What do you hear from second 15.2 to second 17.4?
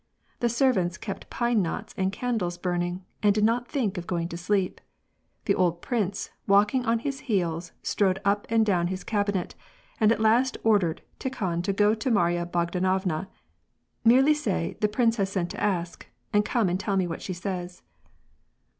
sent to ask,' and come and tell me what she